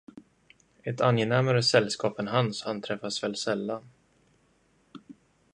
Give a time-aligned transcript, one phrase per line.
[0.83, 3.87] Ett angenämare sällskap än hans anträffas väl sällan.